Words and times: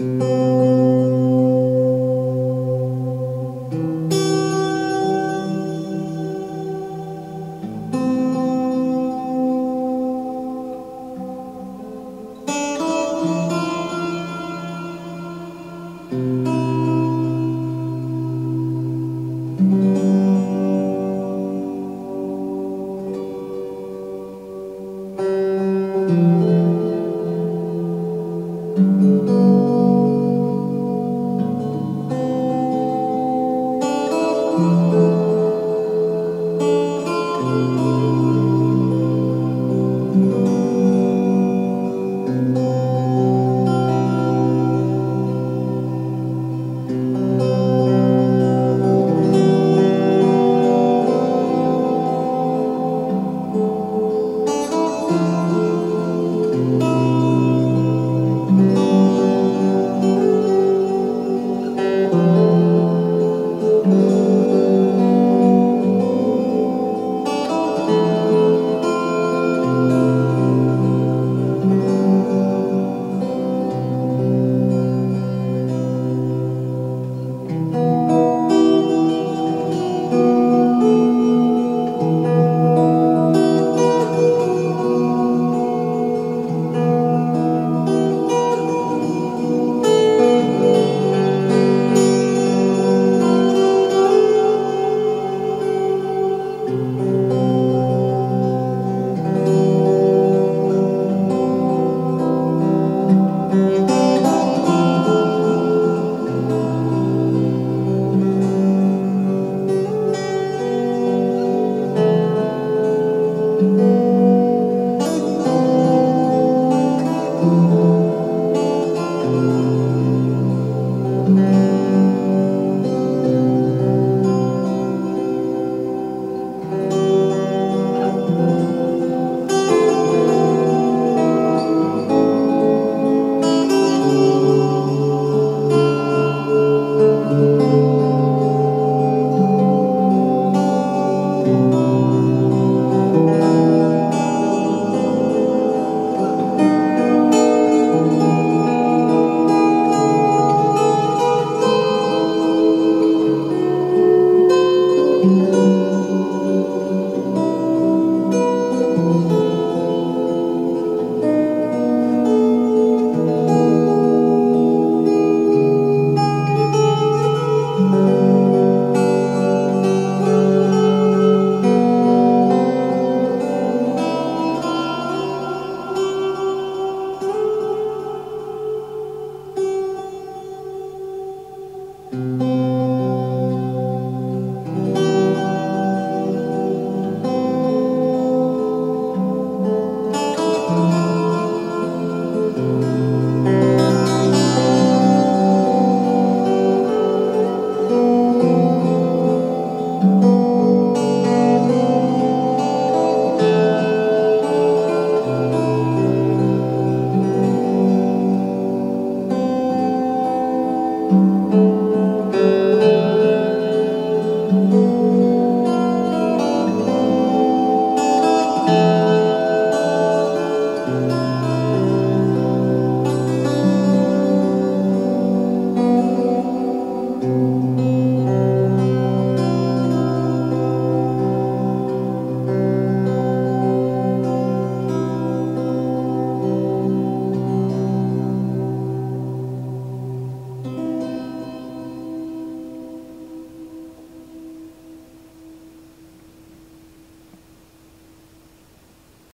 Música 0.00 0.57